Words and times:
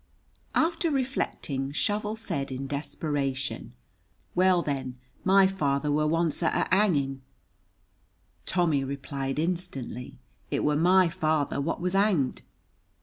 After 0.55 0.89
reflecting, 0.89 1.71
Shovel 1.73 2.15
said 2.15 2.51
in 2.51 2.65
desperation, 2.65 3.75
"Well, 4.33 4.63
then, 4.63 4.97
my 5.23 5.45
father 5.45 5.91
were 5.91 6.07
once 6.07 6.41
at 6.41 6.55
a 6.55 6.75
hanging." 6.75 7.21
Tommy 8.47 8.83
replied 8.83 9.37
instantly, 9.37 10.17
"It 10.49 10.63
were 10.63 10.75
my 10.75 11.07
father 11.09 11.61
what 11.61 11.81
was 11.81 11.93
hanged." 11.93 12.41